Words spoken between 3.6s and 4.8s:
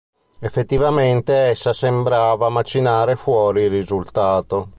il risultato.